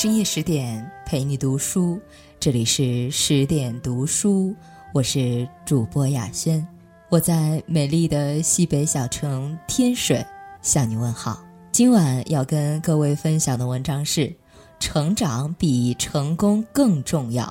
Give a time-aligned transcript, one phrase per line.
[0.00, 2.00] 深夜十点陪你读书，
[2.38, 4.54] 这里是十点读书，
[4.94, 6.64] 我是主播雅轩，
[7.08, 10.24] 我在美丽的西北小城天水
[10.62, 11.42] 向你问好。
[11.72, 14.20] 今晚要跟各位分享的文章是
[14.78, 17.44] 《成长比成功更重要》，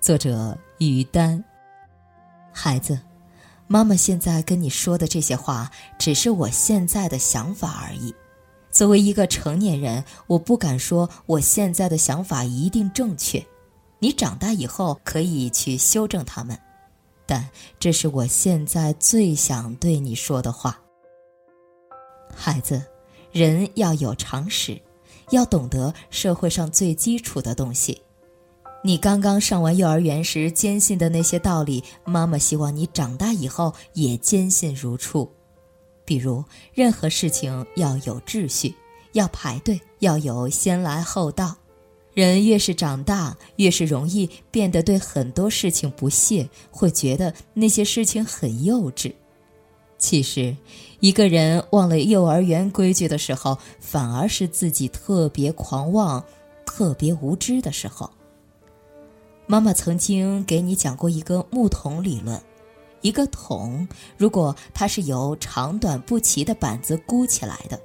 [0.00, 1.44] 作者于丹。
[2.50, 2.98] 孩子，
[3.68, 8.12] 妈妈现在跟你说的这些话，只是我现在的想法而已。
[8.74, 13.40] 作为一个成年人，我不敢说我现在的想法一定正确。
[14.00, 16.58] 你长大以后可以去修正他们，
[17.24, 17.48] 但
[17.78, 20.76] 这是我现在最想对你说的话。
[22.34, 22.82] 孩子，
[23.30, 24.76] 人要有常识，
[25.30, 28.02] 要懂得社会上最基础的东西。
[28.82, 35.30] 你刚刚上完幼儿园时坚信的那些道理，妈妈希望你长大以后也坚信如初。
[36.04, 38.74] 比如，任何事情要有秩序，
[39.12, 41.56] 要排队，要有先来后到。
[42.12, 49.12] 人越是长大，越是容易变得对很多事情不屑，会觉得那些事情很幼稚。
[49.98, 50.56] 其实，
[51.00, 56.22] 一个人忘了幼儿园规矩的时候，反而是自己特别狂妄、
[56.66, 58.10] 特别无知的时候。
[59.46, 62.40] 妈妈曾经给你讲过一个木桶理论。
[63.04, 67.78] 一个桶，如果它是由长短不齐的板子箍起来的，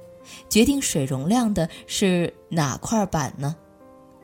[0.48, 3.54] 决定水容量的是哪块板呢？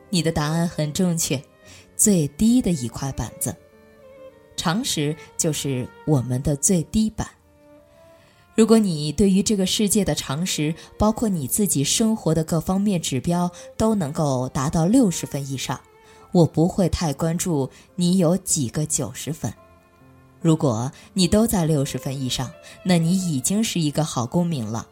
[0.09, 1.39] 你的答案很正确，
[1.95, 3.55] 最低的一块板子。
[4.55, 7.27] 常识就是我们的最低板。
[8.55, 15.79] 如果你对于这个世界的常识，包括你自己生活的各方面指标，都能够达到六十分以上，
[16.31, 19.53] 我不会太关注你有几个九十分。
[20.41, 22.51] 如果你都在六十分以上，
[22.83, 24.87] 那你已经是一个好公民了，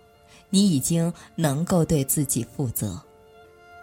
[0.50, 3.00] 你已经能够对自己负责。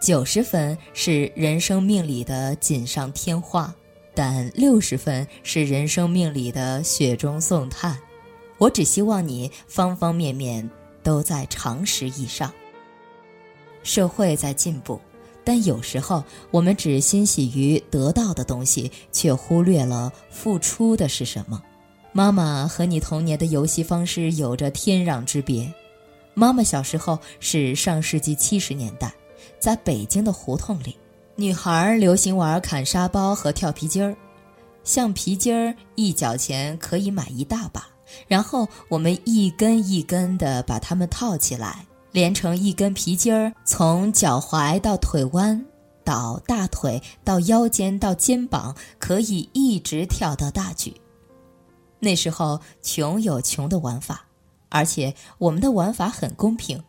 [0.01, 3.73] 九十分是人生命里的锦上添花，
[4.13, 7.97] 但六十分是人生命里的雪中送炭。
[8.57, 10.69] 我只希望你方方面面
[11.01, 12.53] 都在常识以上。
[13.81, 14.99] 社会在进步。
[15.43, 21.61] 但有时候，我们只欣喜于得到的东西，却忽略了付出的是什么。
[22.11, 25.71] 妈妈和你童年的游戏方式有着天壤之别。
[26.33, 29.13] 妈妈小时候是上世纪七十年代，
[29.59, 30.95] 在北京的胡同里，
[31.35, 34.15] 女孩流行玩砍沙包和跳皮筋儿。
[34.83, 37.87] 橡皮筋儿一角钱可以买一大把，
[38.27, 41.85] 然后我们一根一根地把它们套起来。
[42.13, 45.65] 连成一根皮筋儿，从脚踝到腿弯，
[46.03, 50.93] 到大腿，到腰间，到肩膀，可以一直跳到大举。
[51.99, 54.27] 那时候穷有穷的玩法，
[54.69, 56.81] 而且我们的玩法很公平，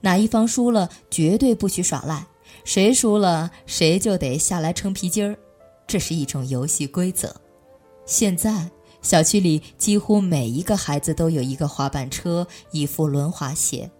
[0.00, 2.24] 哪一方输了绝对不许耍赖，
[2.64, 5.36] 谁输了谁就得下来撑皮筋儿，
[5.88, 7.34] 这是一种游戏规则。
[8.06, 8.70] 现在
[9.02, 13.90] 小区里几乎每一个孩子都有一个滑板车，一副轮滑鞋。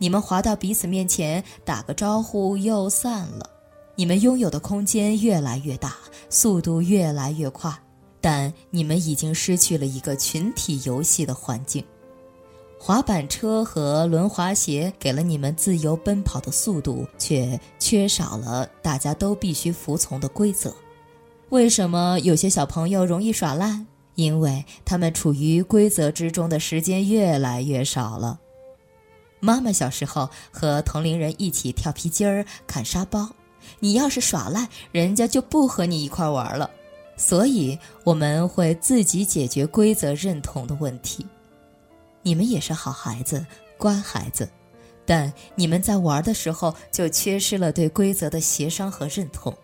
[0.00, 3.50] 你们滑到彼此面前，打个招呼又散了。
[3.96, 5.94] 你们拥有的空间越来越大，
[6.30, 7.70] 速度越来越快，
[8.18, 11.84] 但你们已经失去了一个群体游戏的环境。
[12.78, 20.74] 滑板车和轮滑鞋给了你们自由奔跑的速度，却缺少了大家都必须服从的规则。
[21.50, 23.84] 为什么有些小朋友容易耍赖？
[24.14, 28.40] 因为他们处于规则之中的时间越来越少了。
[29.40, 33.28] 妈妈小时候和同龄人一起跳皮筋儿、砍沙包，
[33.78, 36.70] 你要是耍赖，人家就不和你一块玩了。
[37.16, 41.26] 所以我们会自己解决规则认同的问题。
[42.22, 43.44] 你们也是好孩子、
[43.76, 44.48] 乖孩子，
[45.04, 49.54] 但你们在玩的时候就缺失了对规则的协商和认同。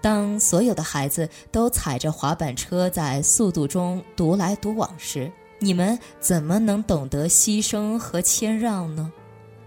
[0.00, 5.32] 当所有的孩子都踩着滑板车在速度中独来独往时，
[5.64, 9.10] 你们怎么能懂得牺牲和谦让呢？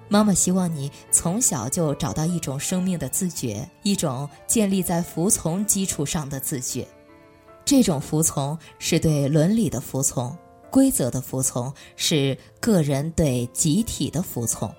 [0.08, 6.88] 妈妈希望你从小就找到一种生命的自觉，一种建立在服从基础上的自觉。
[7.66, 10.38] 这种服从是对伦理的服从，
[10.70, 14.72] 规则的服从，是个人对集体的服从。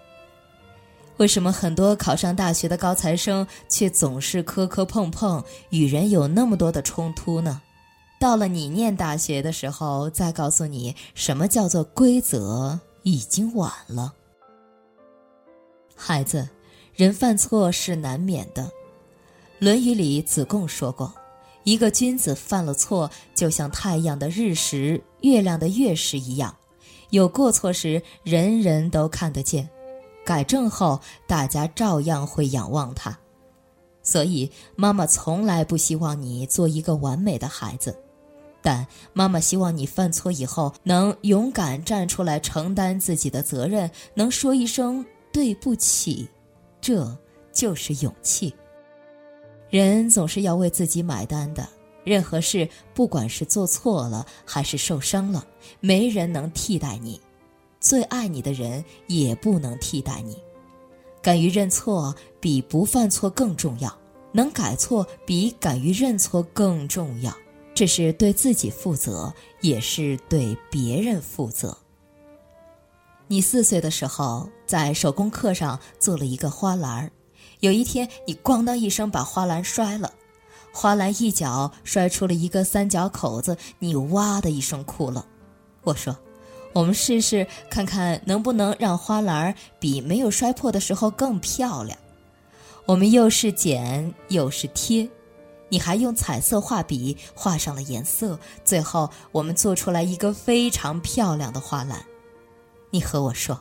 [1.17, 7.61] 为什么很多考上大学的高材生却总是磕磕碰碰，与人有那么多的冲突呢？
[8.19, 14.13] 到了你念大学的时候，再告诉你什么叫做规则，已经晚了。
[15.95, 16.49] 孩子，
[16.95, 18.63] 人犯错是难免的，
[19.61, 21.15] 《论语》里子贡说过
[21.63, 26.57] ：“一个君子犯了错，就像太阳的日食、月亮的月食一样，
[27.11, 29.65] 有过错时，人人都看得见；
[30.25, 33.17] 改正后，大家照样会仰望他。”
[34.03, 37.95] 所以妈妈从来不希望你做一个完美的孩子，
[38.61, 46.29] 但妈妈希望你犯错以后能勇敢站出来承担自己的责任，能说一声对不起，
[46.81, 47.17] 这
[47.53, 48.53] 就是勇气。
[49.71, 51.69] 人总是要为自己买单的，
[52.03, 55.47] 任何事，不管是做错了还是受伤了，
[55.81, 57.21] 没人能替代你，
[57.79, 60.37] 最爱你的人也不能替代你。
[61.21, 63.95] 敢于认错比不犯错更重要，
[64.33, 67.33] 能改错比敢于认错更重要。
[67.79, 71.79] 这是对自己负责，也是对别人负责。
[73.29, 77.09] 你四岁的时候在手工课上做了一个花篮，
[77.61, 80.13] 有一天你咣当一声把花篮摔了，
[80.73, 85.25] 花篮一脚摔出了一个三角口子，你哇的一声哭了。
[85.83, 86.19] 我说。
[86.73, 91.97] 我们试试看看能不能让花篮比没有摔破的时候更漂亮。
[92.87, 95.09] 我们又是剪又是贴，
[95.69, 102.05] 你还用彩色画笔画上了颜色，最后我们做出来一个非常漂亮的花篮。
[102.91, 103.61] 你和我说：“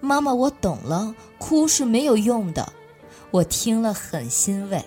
[0.00, 2.72] 妈妈，我懂了，哭是没有用的。”
[3.30, 4.82] 我听了很欣慰，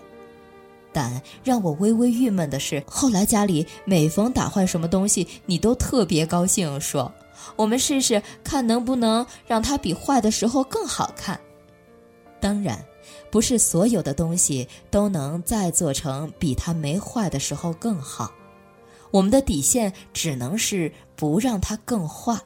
[0.94, 7.12] 但让我微微郁闷的是，后来家里每逢打坏什么东西，你都特别高兴，说。
[7.56, 11.40] 我们试试看，能不能让它比坏的时候更好看？
[12.40, 12.84] 当然，
[13.32, 18.32] 不是所有的东西都能再做成比它没坏的时候更好。
[19.12, 22.38] 我们的底线只能是不让它更坏，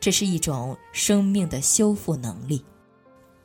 [0.00, 2.64] 这是一种生命的修复能力。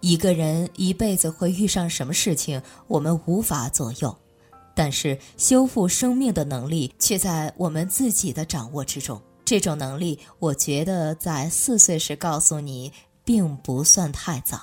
[0.01, 4.15] 一个人一辈子会遇上什么事情，我们无法左右，
[4.75, 9.21] 但是修复生命的能力却在我们自己的掌握之中。
[9.45, 12.91] 这种能力，我觉得在四岁时告诉你，
[13.23, 14.59] 并不算太早。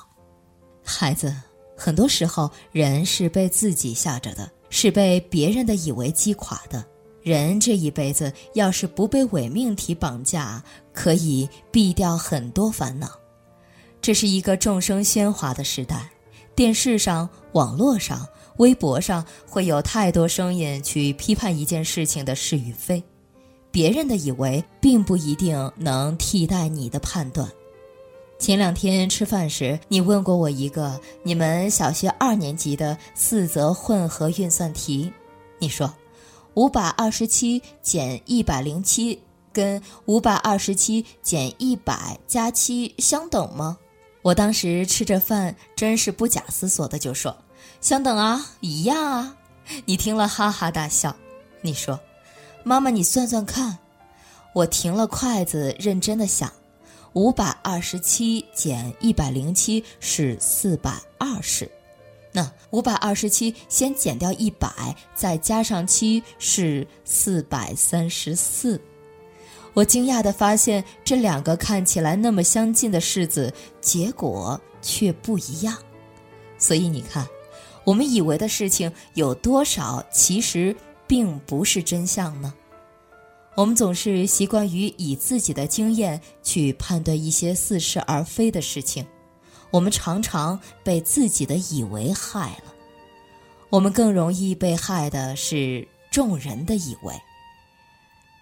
[0.84, 1.34] 孩子，
[1.76, 6.84] 很多时候人是被自己吓着的，是被别人的以为击垮的。
[7.22, 13.08] 人这一辈子，要是不被伪命题绑架，可以避掉很多烦恼。
[14.02, 16.10] 这是一个众生喧哗的时代，
[16.54, 18.28] 电视上、网络上、
[18.58, 23.02] 微博上会有太多声音去批判一件事情的是与非。
[23.70, 27.50] 别人的以为并不一定能替代你的判断。
[28.38, 35.12] 前两天吃饭时，你问过我一个你们小学二年级的四则混合运算题。
[35.58, 35.92] 你说，
[36.54, 39.18] 五百二十七减一百零七
[39.52, 43.78] 跟五百二十七减一百加七相等吗？
[44.20, 47.34] 我当时吃着饭，真是不假思索的就说，
[47.80, 49.36] 相等啊，一样啊。
[49.86, 51.14] 你听了哈哈大笑。
[51.62, 51.98] 你说。
[52.66, 53.78] 妈妈，你算算看。
[54.54, 56.50] 我停了筷子，认真的想：
[57.14, 61.68] 五百二十七减一百零七是四百二十。
[62.30, 64.68] 那五百二十七先减掉一百，
[65.14, 68.80] 再加上七是四百三十四。
[69.72, 75.76] 我惊讶的发现，这两个看起来那么相近的式子，结果却不一样。
[76.58, 77.26] 所以你看，
[77.84, 80.76] 我们以为的事情有多少，其实。
[81.06, 82.54] 并不是真相呢。
[83.56, 89.06] 我们总是习惯于以自己的经验去判断一些似是而非的事情，
[89.70, 92.74] 我们常常被自己的以为害了。
[93.70, 97.14] 我们更容易被害的是众人的以为。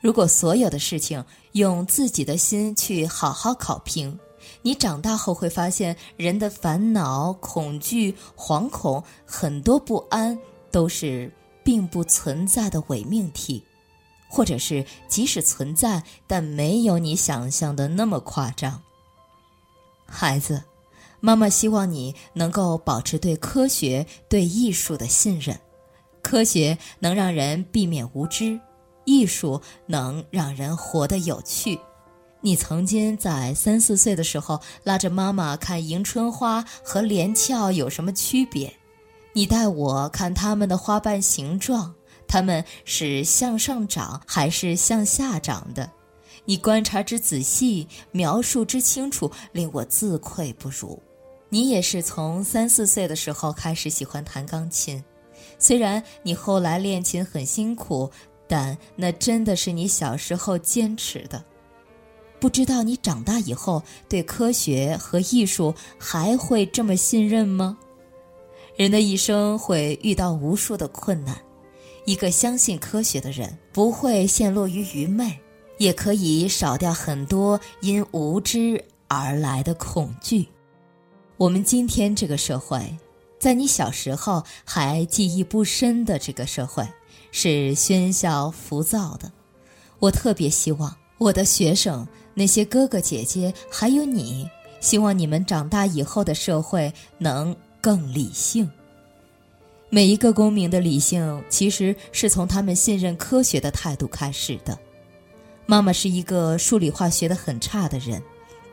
[0.01, 4.19] 如果所有的事情用自己的心去好好考评，
[4.63, 10.39] 你长大后会发现，人的烦恼、恐惧、惶恐，很多不安
[10.71, 11.33] 都是。
[11.65, 13.63] 并不存在的伪命题，
[14.33, 18.81] 或者是即使存在，但没有你想象的那么夸张。
[20.07, 20.63] 孩子，
[21.21, 25.61] 妈妈希望你能够保持对科学、对艺术的信任。
[26.23, 28.59] 科学能让人避免无知，
[29.05, 31.79] 艺术能让人活得有趣。
[32.41, 38.75] 你曾经在三四岁的时候拉着妈妈看迎春花和连翘有什么区别？
[39.35, 41.95] 你带我看它们的花瓣形状，
[42.33, 45.91] 它们是向上长还是向下长的？
[46.47, 50.99] 你观察之仔细，描述之清楚，令我自愧不如。
[51.51, 55.05] 你也是从三四岁的时候开始喜欢弹钢琴，
[55.59, 58.11] 虽然你后来练琴很辛苦，
[58.49, 61.45] 但那真的是你小时候坚持的。
[62.41, 67.77] 不知道你长大以后对科学和艺术还会这么信任吗？
[68.75, 71.37] 人的一生会遇到无数的困难，
[72.05, 75.39] 一个相信科学的人不会陷落于愚昧，
[75.79, 80.49] 也可以少掉很多因无知而来的恐惧。
[81.37, 82.97] 我们今天这个社会，
[83.39, 86.87] 在你小时候还记忆不深的这个社会，
[87.31, 89.31] 是喧嚣浮躁的。
[89.99, 94.49] 我特别希望我的学生、那些哥哥姐姐，还有你，
[94.81, 98.69] 希望你们长大以后的社会能更理性。
[99.95, 104.79] 每一个公民的理性，其实是从他们信任科学的态度开始的。
[105.67, 108.23] 妈妈是一个数理化学的很差的人，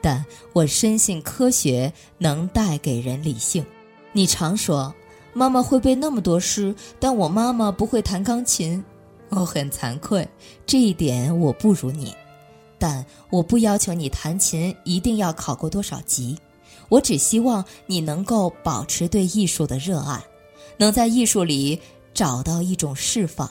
[0.02, 3.66] 但我深信科学能带给人理性。
[4.14, 4.96] 你常说，
[5.34, 8.82] 妈妈会背那么多诗，但我妈妈不会弹钢琴。
[9.28, 10.26] 我很惭愧，
[10.66, 12.16] 这一点我不如你。
[12.78, 16.40] 但我不要求你弹琴一定要考过多少级，
[16.88, 20.24] 我只希望你能够保持对艺术的热爱，
[20.80, 21.80] 能在艺术里
[22.14, 23.48] 找到一种释放。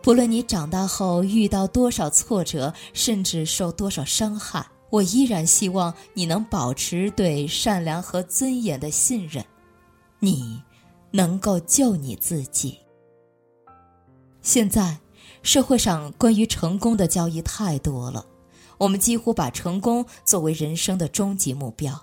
[0.00, 4.64] 不论你长大后遇到多少挫折，甚至受多少伤害。
[4.90, 9.44] 我依然希望你能保持对善良和尊严的信任，
[10.18, 10.62] 你
[11.10, 12.78] 能够救你自己。
[14.40, 14.98] 现在，
[15.42, 18.24] 社会上关于成功的交易太多了，
[18.78, 22.00] 我们几乎把成功作为人生的终极目标，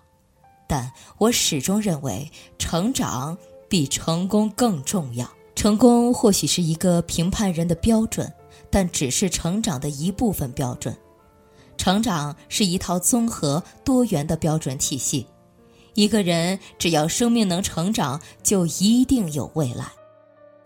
[0.67, 3.35] 但我始终认为，成长
[3.67, 5.29] 比成功更重要。
[5.55, 8.31] 成功或许是一个评判人的标准，
[8.69, 10.95] 但只是成长的一部分标准。
[11.77, 15.25] 成长是一套综合多元的标准体系。
[15.93, 19.85] 一个人只要生命能成长，就一定有未来。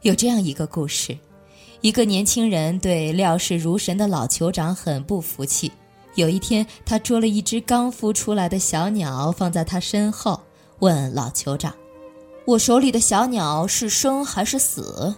[0.01, 1.15] 有这样一个故事：
[1.81, 5.71] 一个年轻人对料事如神的老酋长很不服气。
[6.15, 10.41] 有一天，他捉了一只刚孵出来的小鸟放在他身后，
[10.79, 11.73] 问老酋长
[12.49, 15.13] ：“我手里的小鸟是生还是死？”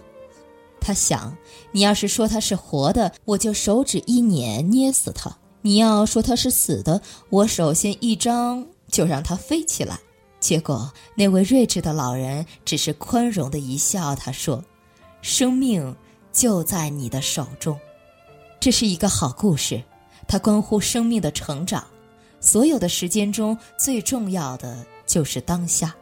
[0.78, 1.34] 他想
[1.72, 5.34] ：“你要是说它是活的，我就手指一捻，捏死它。”
[5.64, 9.98] 你要说它是死的，我首先一张就让它飞起来。
[10.40, 14.62] 结果那位睿智的老人只是宽容的一笑，他说
[15.22, 15.96] ：“生命
[16.32, 17.78] 就在你的手中。”
[18.60, 19.82] 这是一个好故事，
[20.26, 21.82] 它关乎生命的成长。
[22.40, 25.94] 所有的时间中最重要的就是当下，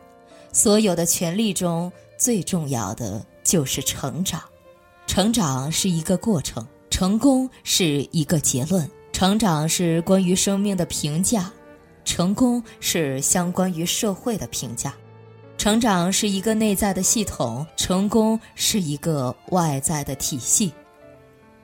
[0.52, 4.42] 所有的权利中最重要的就是成长。
[5.06, 8.88] 成长是一个过程，成功是一个结论。
[9.12, 11.52] 成长是关于生命的评价，
[12.04, 14.94] 成功是相关于社会的评价。
[15.58, 20.72] 成长是一个内在的系统，成功是一个外在的体系。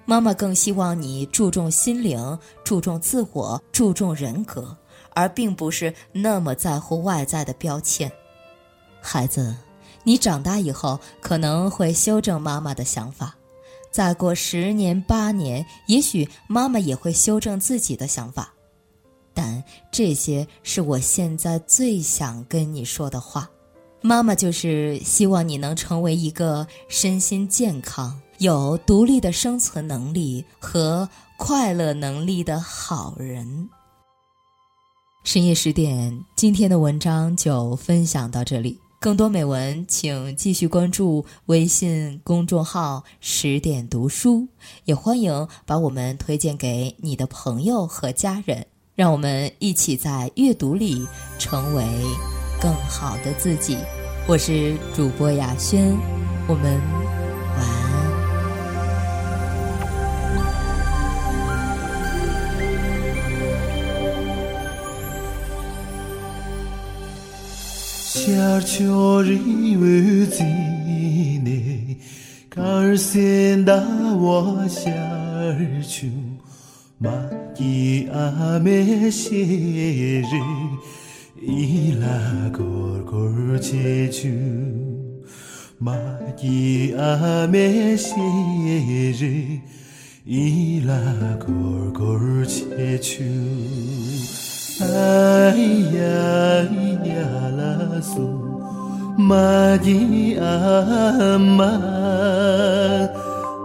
[0.05, 4.77] 妈妈更希望你注重心灵，注重自我，注重人格，
[5.15, 8.11] 而并不是那么在乎外在的标签。
[9.07, 9.55] 孩子，
[10.03, 13.35] 你长大以后可能会修正妈妈的想法。
[13.93, 18.53] 再过十年八年，也许妈妈也会修正自己的想法，
[19.33, 23.49] 但这些是我现在最想跟你说的话。
[24.03, 31.09] 妈妈就是希望你能成为一个身心健康、有独立的生存能力和
[31.39, 33.69] 快乐能力的好人。
[35.25, 38.79] 深夜十点，今天的文章就分享到这里。
[38.99, 44.49] 更多美文，请继续关注微信公众号“十点读书”，
[44.85, 51.07] 也欢迎把我们推荐给你的朋友和家人，让我们一起在阅读里
[51.39, 51.85] 成为
[52.61, 53.77] 更好的自己。
[54.27, 55.97] 我是主播雅轩，
[56.49, 56.81] 我们
[68.27, 69.39] cherchori
[69.89, 71.61] uzine
[72.51, 73.79] karsen da
[74.23, 74.39] wo
[74.79, 76.11] cherchu
[77.01, 77.15] ma
[77.57, 80.43] ki ame shiri
[81.59, 84.35] ila gor gor chechu
[85.79, 85.97] ma
[86.41, 86.59] ki
[87.13, 87.67] ame
[88.09, 89.63] shiri
[90.27, 91.01] ila
[91.47, 93.31] gor gor chechu
[94.81, 98.27] ai ai ya la su
[99.29, 101.73] ma ji a ma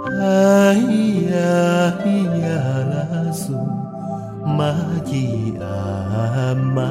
[0.07, 3.05] ai ai ya la
[3.43, 3.59] su
[4.57, 4.71] ma
[5.09, 5.27] ji
[5.59, 6.89] a ma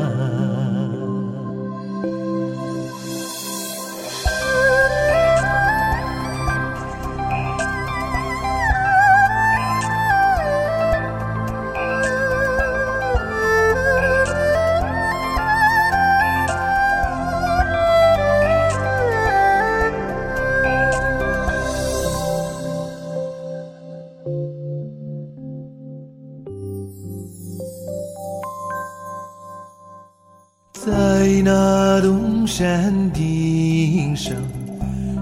[30.90, 30.96] 在
[31.44, 34.34] 那东山顶上，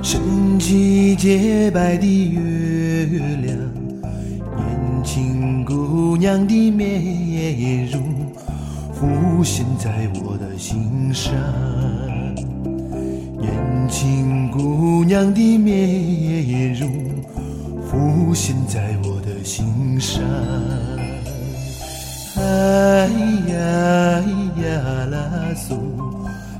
[0.03, 3.07] 升起洁白的月
[3.43, 3.55] 亮，
[4.57, 8.03] 年轻姑娘的面容
[8.95, 11.35] 浮现在我的心上。
[13.39, 13.53] 年
[13.91, 16.91] 轻姑娘的面容
[17.83, 20.23] 浮现在我的心上。
[22.39, 23.09] 哎
[23.49, 23.55] 呀
[24.63, 24.67] 呀
[25.11, 25.15] 啦
[25.55, 25.69] 苏，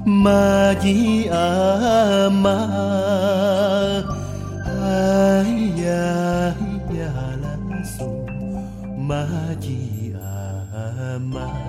[0.05, 2.51] 玛吉阿玛。
[4.67, 5.45] 哎
[5.77, 5.87] 呀
[6.99, 7.01] 呀
[7.43, 7.47] 啦
[7.85, 8.27] 苏，
[8.99, 9.25] 玛
[9.61, 11.68] 吉阿妈。